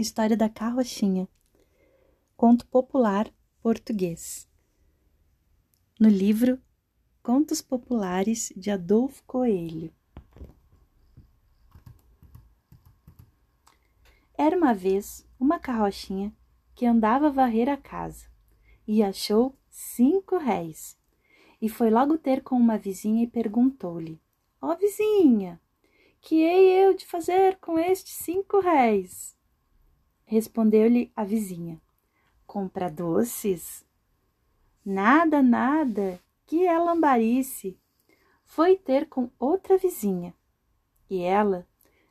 História 0.00 0.34
da 0.34 0.48
Carrochinha. 0.48 1.28
Conto 2.34 2.66
popular 2.66 3.30
português. 3.62 4.48
No 6.00 6.08
livro 6.08 6.58
Contos 7.22 7.60
Populares 7.60 8.50
de 8.56 8.70
Adolfo 8.70 9.22
Coelho. 9.24 9.92
Era 14.38 14.56
uma 14.56 14.72
vez 14.72 15.28
uma 15.38 15.58
carrochinha 15.58 16.34
que 16.74 16.86
andava 16.86 17.26
a 17.26 17.30
varrer 17.30 17.68
a 17.68 17.76
casa 17.76 18.24
e 18.88 19.02
achou 19.02 19.54
cinco 19.68 20.38
réis. 20.38 20.96
E 21.60 21.68
foi 21.68 21.90
logo 21.90 22.16
ter 22.16 22.42
com 22.42 22.56
uma 22.56 22.78
vizinha 22.78 23.22
e 23.22 23.26
perguntou-lhe: 23.26 24.18
Ó 24.62 24.72
oh, 24.72 24.76
vizinha, 24.78 25.60
que 26.22 26.36
hei 26.36 26.86
eu 26.86 26.94
de 26.94 27.04
fazer 27.04 27.58
com 27.58 27.78
estes 27.78 28.14
cinco 28.14 28.60
réis? 28.60 29.38
Respondeu-lhe 30.30 31.10
a 31.16 31.24
vizinha: 31.24 31.82
Compra 32.46 32.88
doces? 32.88 33.84
Nada, 34.86 35.42
nada, 35.42 36.20
que 36.46 36.68
é 36.68 36.78
lambarice. 36.78 37.76
Foi 38.44 38.76
ter 38.76 39.08
com 39.08 39.28
outra 39.40 39.76
vizinha 39.76 40.32
e 41.10 41.20
ela 41.20 41.66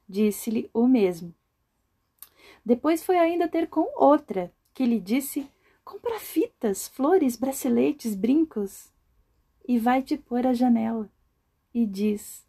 disse-lhe 0.06 0.70
o 0.74 0.86
mesmo. 0.86 1.34
Depois 2.66 3.02
foi 3.02 3.18
ainda 3.18 3.48
ter 3.48 3.70
com 3.70 3.90
outra, 3.96 4.54
que 4.74 4.84
lhe 4.86 5.00
disse: 5.00 5.50
Compra 5.86 6.20
fitas, 6.20 6.90
flores, 6.90 7.38
braceletes, 7.38 8.16
brincos. 8.16 8.92
E 9.66 9.80
vai-te 9.80 10.18
pôr 10.18 10.46
à 10.46 10.52
janela 10.52 11.10
e 11.74 11.86
diz: 11.86 12.46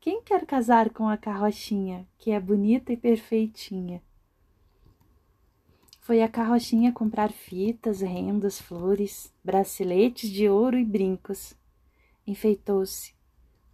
Quem 0.00 0.20
quer 0.20 0.44
casar 0.44 0.90
com 0.90 1.08
a 1.08 1.16
carrochinha, 1.16 2.08
que 2.18 2.32
é 2.32 2.40
bonita 2.40 2.92
e 2.92 2.96
perfeitinha? 2.96 4.02
Foi 6.06 6.22
a 6.22 6.28
carrochinha 6.28 6.92
comprar 6.92 7.32
fitas, 7.32 8.00
rendas, 8.00 8.60
flores, 8.60 9.34
braceletes 9.42 10.30
de 10.30 10.48
ouro 10.48 10.78
e 10.78 10.84
brincos. 10.84 11.52
Enfeitou-se, 12.24 13.12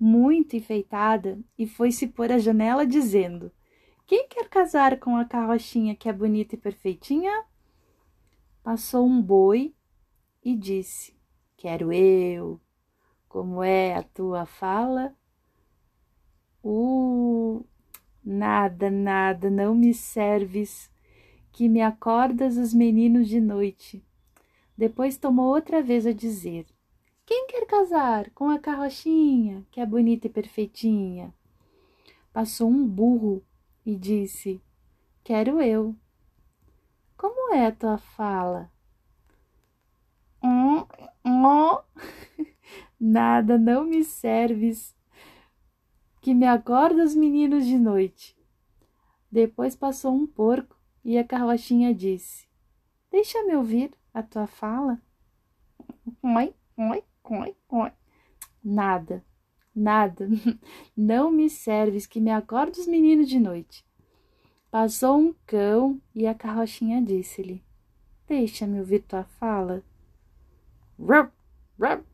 muito 0.00 0.56
enfeitada, 0.56 1.39
e 1.58 1.66
foi-se 1.66 2.06
pôr 2.06 2.33
à 2.33 2.39
janela 2.39 2.86
dizendo: 2.86 3.52
Quem 4.06 4.27
quer 4.28 4.48
casar 4.48 4.98
com 4.98 5.14
a 5.14 5.27
carrochinha 5.27 5.94
que 5.94 6.08
é 6.08 6.12
bonita 6.12 6.55
e 6.55 6.58
perfeitinha? 6.58 7.44
Passou 8.62 9.06
um 9.06 9.20
boi 9.20 9.74
e 10.42 10.56
disse: 10.56 11.14
Quero 11.55 11.92
eu. 11.92 12.58
Como 13.28 13.62
é 13.62 13.94
a 13.94 14.02
tua 14.02 14.46
fala? 14.46 15.14
Uh, 16.64 17.62
nada, 18.24 18.91
nada, 18.91 19.50
não 19.50 19.74
me 19.74 19.92
serves 19.92 20.91
que 21.53 21.69
me 21.69 21.83
acordas 21.83 22.56
os 22.56 22.72
meninos 22.72 23.28
de 23.28 23.41
noite. 23.41 24.03
Depois 24.77 25.19
tomou 25.19 25.53
outra 25.53 25.83
vez 25.83 26.06
a 26.06 26.12
dizer: 26.12 26.67
Quem 27.27 27.47
quer 27.47 27.67
casar 27.67 28.31
com 28.31 28.48
a 28.48 28.58
carrochinha, 28.58 29.64
que 29.70 29.80
é 29.80 29.86
bonita 29.86 30.27
e 30.27 30.30
perfeitinha? 30.30 31.33
Passou 32.33 32.70
um 32.70 32.86
burro 32.86 33.45
e 33.84 33.95
disse: 33.95 34.62
Quero 35.23 35.61
eu. 35.61 35.95
Como 37.17 37.55
é 37.55 37.67
a 37.67 37.73
tua 37.73 37.98
fala? 37.98 38.73
Hum, 40.42 40.86
hum. 41.25 41.78
Nada, 42.98 43.58
não 43.58 43.84
me 43.84 44.03
serves, 44.03 44.97
que 46.20 46.33
me 46.33 46.47
acorda 46.47 47.05
os 47.05 47.14
meninos 47.14 47.67
de 47.67 47.78
noite. 47.78 48.36
Depois 49.30 49.77
passou 49.77 50.14
um 50.14 50.27
porco 50.27 50.81
e 51.05 51.19
a 51.19 51.25
carrochinha 51.25 51.95
disse: 51.95 52.47
Deixa-me 53.11 53.55
ouvir 53.56 53.92
a 54.12 54.22
tua 54.22 54.47
fala. 54.47 55.00
Oi, 56.22 56.55
oi, 56.77 57.05
oi, 57.25 57.57
oi. 57.68 57.92
Nada, 58.64 59.24
nada, 59.74 60.29
não 60.96 61.30
me 61.30 61.51
serves 61.51 62.07
que 62.07 62.20
me 62.20 62.30
acorde 62.30 62.80
os 62.80 62.86
meninos 62.86 63.29
de 63.29 63.40
noite. 63.40 63.85
Passou 64.70 65.18
um 65.18 65.35
cão 65.46 66.01
e 66.14 66.27
a 66.27 66.35
carrochinha 66.35 67.02
disse-lhe: 67.02 67.63
Deixa-me 68.27 68.79
ouvir 68.79 69.01
tua 69.01 69.24
fala. 69.24 69.83
Rup, 70.98 71.33
rup. 71.79 72.05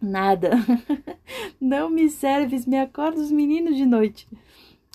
Nada, 0.00 0.50
não 1.60 1.90
me 1.90 2.08
serves, 2.08 2.64
me 2.64 2.78
acorda 2.78 3.20
os 3.20 3.32
meninos 3.32 3.76
de 3.76 3.84
noite. 3.84 4.28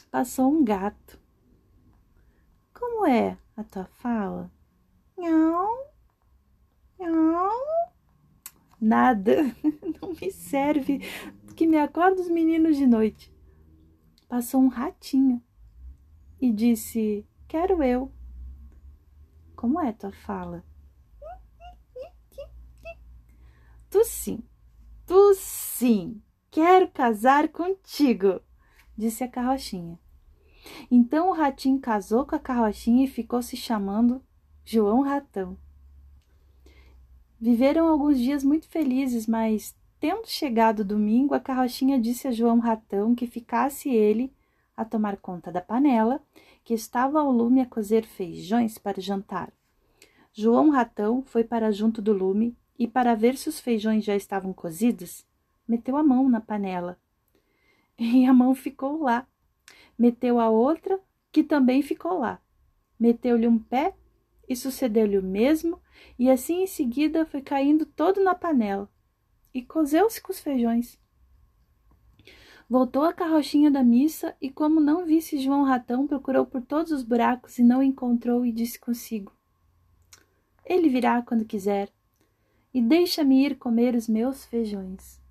Passou 0.10 0.50
um 0.50 0.64
gato 0.64 1.20
é 3.06 3.38
a 3.56 3.64
tua 3.64 3.86
fala? 3.86 4.52
Não, 5.18 5.88
não, 7.00 7.52
nada, 8.80 9.44
não 10.02 10.14
me 10.20 10.32
serve, 10.32 11.00
que 11.56 11.68
me 11.68 11.78
acorda 11.78 12.22
os 12.22 12.30
meninos 12.30 12.78
de 12.78 12.88
noite. 12.88 13.34
Passou 14.28 14.62
um 14.62 14.68
ratinho 14.68 15.42
e 16.42 16.52
disse: 16.52 17.26
Quero 17.48 17.84
eu. 17.84 18.12
Como 19.56 19.80
é 19.80 19.94
tua 19.94 20.12
fala? 20.12 20.64
Tu 23.90 24.04
sim, 24.06 24.44
tu 25.06 25.36
sim, 25.36 26.20
quero 26.50 26.90
casar 26.90 27.48
contigo, 27.50 28.42
disse 28.98 29.24
a 29.24 29.28
carrochinha. 29.28 30.00
Então 30.90 31.30
o 31.30 31.34
ratinho 31.34 31.80
casou 31.80 32.26
com 32.26 32.36
a 32.36 32.40
carrochinha 32.40 33.06
e 33.06 33.08
ficou 33.08 33.42
se 33.42 33.56
chamando 33.58 34.22
João 34.64 35.02
Ratão. 35.02 35.58
Viveram 37.40 37.88
alguns 37.88 38.18
dias 38.18 38.44
muito 38.44 38.68
felizes, 38.70 39.28
mas, 39.28 39.76
tendo 40.00 40.26
chegado 40.28 40.80
o 40.80 40.86
domingo, 40.86 41.34
a 41.34 41.40
carrochinha 41.40 42.00
disse 42.00 42.28
a 42.28 42.32
João 42.32 42.60
Ratão 42.60 43.14
que 43.14 43.28
ficasse 43.28 43.90
ele 43.90 44.32
a 44.76 44.86
tomar 44.86 45.18
conta 45.18 45.52
da 45.52 45.62
panela, 45.62 46.22
que 46.64 46.74
estava 46.74 47.20
ao 47.20 47.32
lume 47.32 47.62
a 47.62 47.66
cozer 47.66 48.06
feijões 48.06 48.78
para 48.78 49.02
jantar. 49.02 49.52
João 50.32 50.70
Ratão 50.70 51.22
foi 51.22 51.44
para 51.44 51.72
junto 51.72 52.02
do 52.02 52.14
lume 52.14 52.58
e, 52.80 52.88
para 52.88 53.14
ver 53.14 53.38
se 53.38 53.50
os 53.50 53.60
feijões 53.60 54.04
já 54.04 54.16
estavam 54.16 54.54
cozidos, 54.54 55.26
meteu 55.68 55.96
a 55.96 56.04
mão 56.04 56.30
na 56.30 56.42
panela. 56.42 56.98
E 58.00 58.26
a 58.26 58.34
mão 58.34 58.56
ficou 58.56 59.04
lá, 59.04 59.28
meteu 59.98 60.40
a 60.40 60.50
outra, 60.50 61.00
que 61.32 61.44
também 61.44 61.82
ficou 61.82 62.20
lá. 62.20 62.42
Meteu-lhe 63.00 63.48
um 63.48 63.58
pé 63.58 63.96
e 64.48 64.56
sucedeu-lhe 64.56 65.18
o 65.18 65.24
mesmo, 65.24 65.80
e 66.18 66.30
assim 66.30 66.64
em 66.64 66.68
seguida 66.68 67.26
foi 67.26 67.42
caindo 67.42 67.86
todo 67.86 68.24
na 68.24 68.36
panela, 68.36 68.90
e 69.54 69.62
cozeu-se 69.62 70.22
com 70.22 70.32
os 70.32 70.40
feijões. 70.40 71.00
Voltou 72.70 73.04
a 73.04 73.14
carrochinha 73.14 73.70
da 73.70 73.84
missa 73.84 74.36
e, 74.42 74.50
como 74.50 74.80
não 74.80 75.06
visse 75.06 75.38
João 75.38 75.64
Ratão, 75.64 76.08
procurou 76.08 76.46
por 76.46 76.62
todos 76.62 76.92
os 76.92 77.04
buracos 77.04 77.60
e 77.60 77.64
não 77.64 77.84
encontrou 77.84 78.46
e 78.46 78.52
disse 78.52 78.80
consigo: 78.80 79.32
Ele 80.66 80.90
virá 80.90 81.22
quando 81.22 81.46
quiser 81.46 81.92
e 82.74 82.82
deixa-me 82.82 83.46
ir 83.46 83.58
comer 83.58 83.96
os 83.96 84.08
meus 84.08 84.46
feijões. 84.46 85.22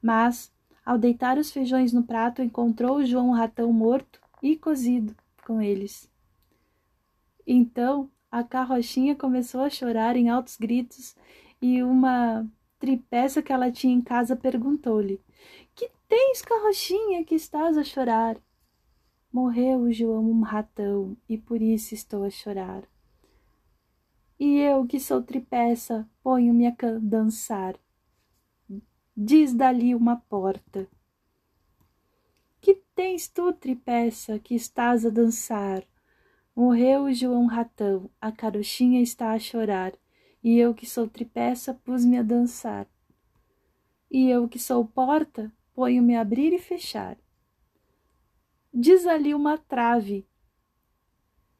Mas, 0.00 0.52
ao 0.88 0.96
deitar 0.96 1.36
os 1.36 1.50
feijões 1.50 1.92
no 1.92 2.02
prato, 2.02 2.40
encontrou 2.40 3.04
João 3.04 3.30
Ratão 3.30 3.70
morto 3.70 4.18
e 4.42 4.56
cozido 4.56 5.14
com 5.44 5.60
eles. 5.60 6.10
Então 7.46 8.10
a 8.30 8.42
carrochinha 8.42 9.14
começou 9.14 9.60
a 9.60 9.68
chorar 9.68 10.16
em 10.16 10.30
altos 10.30 10.56
gritos 10.56 11.14
e 11.60 11.82
uma 11.82 12.50
tripeça 12.78 13.42
que 13.42 13.52
ela 13.52 13.70
tinha 13.70 13.92
em 13.92 14.00
casa 14.00 14.34
perguntou-lhe: 14.34 15.20
Que 15.74 15.90
tens, 16.08 16.40
carrochinha, 16.40 17.22
que 17.22 17.34
estás 17.34 17.76
a 17.76 17.84
chorar? 17.84 18.38
Morreu 19.30 19.80
o 19.80 19.92
João 19.92 20.40
Ratão 20.40 21.14
e 21.28 21.36
por 21.36 21.60
isso 21.60 21.92
estou 21.92 22.24
a 22.24 22.30
chorar. 22.30 22.82
E 24.40 24.56
eu, 24.56 24.86
que 24.86 24.98
sou 24.98 25.22
tripeça, 25.22 26.08
ponho-me 26.22 26.66
a 26.66 26.74
dançar 26.98 27.78
diz 29.20 29.52
dali 29.52 29.96
uma 29.96 30.14
porta. 30.14 30.88
Que 32.60 32.76
tens 32.94 33.26
tu, 33.26 33.52
tripeça, 33.52 34.38
que 34.38 34.54
estás 34.54 35.04
a 35.04 35.10
dançar? 35.10 35.82
Morreu 36.54 37.02
o 37.02 37.12
João 37.12 37.46
Ratão, 37.46 38.08
a 38.20 38.30
carochinha 38.30 39.02
está 39.02 39.32
a 39.32 39.38
chorar, 39.40 39.92
e 40.40 40.56
eu 40.56 40.72
que 40.72 40.86
sou 40.86 41.08
tripeça 41.08 41.74
pus-me 41.74 42.16
a 42.16 42.22
dançar. 42.22 42.86
E 44.08 44.30
eu 44.30 44.48
que 44.48 44.56
sou 44.56 44.86
porta, 44.86 45.52
ponho-me 45.74 46.14
a 46.14 46.20
abrir 46.20 46.52
e 46.52 46.58
fechar. 46.60 47.18
Diz 48.72 49.04
ali 49.04 49.34
uma 49.34 49.58
trave. 49.58 50.28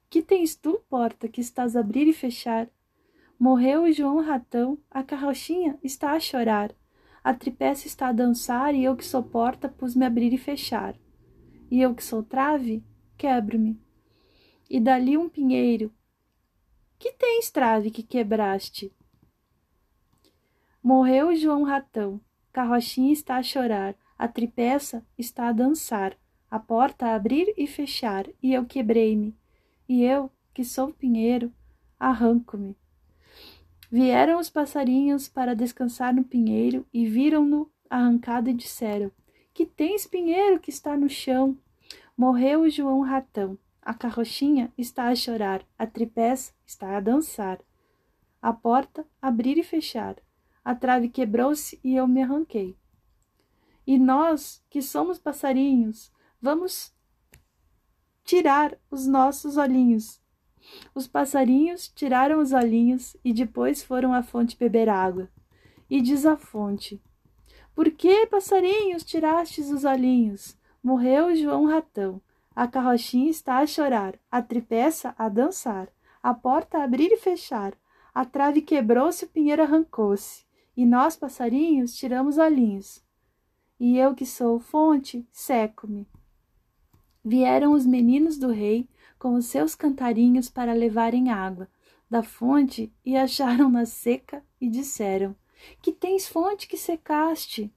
Que 0.08 0.22
tens 0.22 0.54
tu, 0.54 0.80
porta, 0.88 1.26
que 1.28 1.40
estás 1.40 1.74
a 1.74 1.80
abrir 1.80 2.06
e 2.06 2.12
fechar? 2.12 2.70
Morreu 3.36 3.82
o 3.82 3.92
João 3.92 4.20
Ratão, 4.20 4.78
a 4.88 5.02
carrochinha 5.02 5.76
está 5.82 6.12
a 6.12 6.20
chorar. 6.20 6.72
A 7.28 7.34
tripécia 7.34 7.86
está 7.86 8.08
a 8.08 8.12
dançar 8.12 8.74
e 8.74 8.84
eu 8.84 8.96
que 8.96 9.04
sou 9.04 9.22
porta 9.22 9.68
pus-me 9.68 10.06
abrir 10.06 10.32
e 10.32 10.38
fechar. 10.38 10.96
E 11.70 11.78
eu 11.78 11.94
que 11.94 12.02
sou 12.02 12.22
trave, 12.22 12.82
quebro-me. 13.18 13.78
e 14.70 14.80
dali 14.80 15.14
um 15.18 15.28
pinheiro. 15.28 15.92
Que 16.98 17.12
tens, 17.12 17.50
trave, 17.50 17.90
que 17.90 18.02
quebraste? 18.02 18.90
Morreu 20.82 21.36
João 21.36 21.64
Ratão, 21.64 22.18
carrochinha 22.50 23.12
está 23.12 23.36
a 23.36 23.42
chorar, 23.42 23.94
a 24.16 24.26
tripeça 24.26 25.06
está 25.18 25.48
a 25.48 25.52
dançar, 25.52 26.16
a 26.50 26.58
porta 26.58 27.08
a 27.08 27.14
abrir 27.14 27.52
e 27.58 27.66
fechar, 27.66 28.26
e 28.42 28.54
eu 28.54 28.64
quebrei-me. 28.64 29.36
E 29.86 30.02
eu, 30.02 30.32
que 30.54 30.64
sou 30.64 30.94
pinheiro, 30.94 31.52
arranco-me. 32.00 32.74
Vieram 33.90 34.38
os 34.38 34.50
passarinhos 34.50 35.28
para 35.28 35.56
descansar 35.56 36.14
no 36.14 36.22
pinheiro 36.22 36.86
e 36.92 37.06
viram-no 37.06 37.70
arrancado 37.88 38.50
e 38.50 38.54
disseram: 38.54 39.10
Que 39.54 39.64
tens, 39.64 40.06
pinheiro, 40.06 40.60
que 40.60 40.70
está 40.70 40.96
no 40.96 41.08
chão? 41.08 41.56
Morreu 42.16 42.62
o 42.62 42.70
João 42.70 43.00
Ratão. 43.00 43.58
A 43.80 43.94
carrochinha 43.94 44.70
está 44.76 45.08
a 45.08 45.14
chorar, 45.14 45.64
a 45.78 45.86
tripés 45.86 46.54
está 46.66 46.96
a 46.96 47.00
dançar. 47.00 47.58
A 48.42 48.52
porta 48.52 49.06
abrir 49.22 49.56
e 49.56 49.62
fechar. 49.62 50.16
A 50.62 50.74
trave 50.74 51.08
quebrou-se 51.08 51.80
e 51.82 51.96
eu 51.96 52.06
me 52.06 52.22
arranquei. 52.22 52.76
E 53.86 53.98
nós, 53.98 54.62
que 54.68 54.82
somos 54.82 55.18
passarinhos, 55.18 56.12
vamos 56.42 56.92
tirar 58.22 58.76
os 58.90 59.06
nossos 59.06 59.56
olhinhos. 59.56 60.20
Os 60.94 61.06
passarinhos 61.06 61.88
tiraram 61.88 62.40
os 62.40 62.52
olhinhos 62.52 63.16
e 63.24 63.32
depois 63.32 63.82
foram 63.82 64.12
à 64.12 64.22
fonte 64.22 64.56
beber 64.56 64.88
água. 64.88 65.28
E 65.88 66.00
diz 66.00 66.26
a 66.26 66.36
fonte: 66.36 67.00
Por 67.74 67.90
que, 67.90 68.26
passarinhos, 68.26 69.04
tirastes 69.04 69.70
os 69.70 69.84
olhinhos? 69.84 70.56
Morreu 70.82 71.34
João 71.34 71.66
Ratão. 71.66 72.20
A 72.54 72.66
carrochinha 72.66 73.30
está 73.30 73.58
a 73.58 73.66
chorar, 73.66 74.18
a 74.30 74.42
tripeça 74.42 75.14
a 75.16 75.28
dançar, 75.28 75.88
a 76.20 76.34
porta 76.34 76.78
a 76.78 76.84
abrir 76.84 77.12
e 77.12 77.16
fechar, 77.16 77.72
a 78.12 78.24
trave 78.24 78.62
quebrou-se, 78.62 79.24
o 79.24 79.28
pinheiro 79.28 79.62
arrancou-se, 79.62 80.44
e 80.76 80.84
nós, 80.84 81.14
passarinhos, 81.14 81.94
tiramos 81.94 82.36
olhinhos. 82.36 83.00
E 83.78 83.96
eu 83.96 84.12
que 84.12 84.26
sou 84.26 84.58
fonte, 84.58 85.24
seco-me. 85.30 86.08
Vieram 87.24 87.72
os 87.74 87.86
meninos 87.86 88.36
do 88.36 88.48
rei 88.48 88.88
com 89.18 89.34
os 89.34 89.46
seus 89.46 89.74
cantarinhos 89.74 90.48
para 90.48 90.72
levarem 90.72 91.30
água 91.30 91.68
da 92.10 92.22
fonte 92.22 92.92
e 93.04 93.16
acharam-na 93.16 93.84
seca 93.84 94.42
e 94.60 94.68
disseram: 94.68 95.36
Que 95.82 95.92
tens 95.92 96.26
fonte 96.26 96.66
que 96.66 96.76
secaste? 96.76 97.72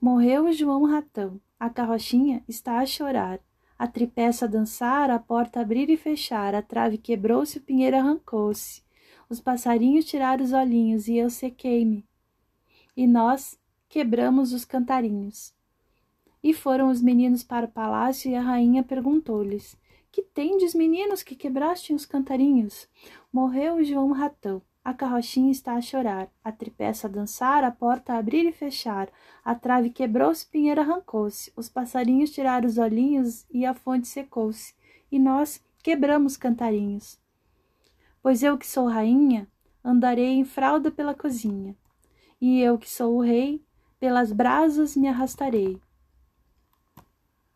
Morreu 0.00 0.52
João 0.52 0.84
Ratão. 0.84 1.40
A 1.58 1.70
carrochinha 1.70 2.44
está 2.46 2.80
a 2.80 2.86
chorar. 2.86 3.40
A 3.78 3.86
tripeça 3.86 4.44
a 4.44 4.48
dançar, 4.48 5.10
a 5.10 5.18
porta 5.18 5.60
abrir 5.60 5.88
e 5.90 5.96
fechar, 5.96 6.54
a 6.54 6.62
trave 6.62 6.98
quebrou-se, 6.98 7.58
o 7.58 7.60
pinheiro 7.60 7.96
arrancou-se. 7.96 8.82
Os 9.28 9.40
passarinhos 9.40 10.04
tiraram 10.04 10.44
os 10.44 10.52
olhinhos 10.52 11.08
e 11.08 11.16
eu 11.16 11.30
sequei-me. 11.30 12.06
E 12.96 13.06
nós 13.06 13.58
quebramos 13.88 14.52
os 14.52 14.64
cantarinhos. 14.64 15.54
E 16.42 16.52
foram 16.52 16.90
os 16.90 17.00
meninos 17.00 17.42
para 17.42 17.66
o 17.66 17.70
palácio 17.70 18.30
e 18.30 18.34
a 18.34 18.42
rainha 18.42 18.82
perguntou-lhes: 18.82 19.76
Que 20.12 20.20
tendes, 20.20 20.74
meninos, 20.74 21.22
que 21.22 21.34
quebraste 21.34 21.94
os 21.94 22.04
cantarinhos? 22.04 22.86
Morreu 23.32 23.82
João 23.82 24.12
Ratão. 24.12 24.60
A 24.84 24.92
carrochinha 24.92 25.50
está 25.50 25.72
a 25.74 25.80
chorar, 25.80 26.28
a 26.44 26.52
tripeça 26.52 27.06
a 27.06 27.10
dançar, 27.10 27.64
a 27.64 27.70
porta 27.70 28.12
a 28.12 28.18
abrir 28.18 28.44
e 28.46 28.52
fechar, 28.52 29.08
a 29.42 29.54
trave 29.54 29.88
quebrou-se, 29.88 30.44
pinheiro 30.44 30.82
arrancou-se, 30.82 31.50
os 31.56 31.70
passarinhos 31.70 32.30
tiraram 32.30 32.66
os 32.68 32.76
olhinhos 32.76 33.46
e 33.50 33.64
a 33.64 33.72
fonte 33.72 34.06
secou-se, 34.06 34.74
e 35.10 35.18
nós 35.18 35.64
quebramos 35.82 36.36
cantarinhos. 36.36 37.18
Pois 38.20 38.42
eu 38.42 38.58
que 38.58 38.66
sou 38.66 38.88
rainha, 38.88 39.48
andarei 39.82 40.34
em 40.34 40.44
fralda 40.44 40.90
pela 40.90 41.14
cozinha, 41.14 41.74
e 42.38 42.60
eu 42.60 42.76
que 42.76 42.90
sou 42.90 43.16
o 43.16 43.22
rei, 43.22 43.64
pelas 43.98 44.30
brasas 44.30 44.94
me 44.94 45.08
arrastarei, 45.08 45.80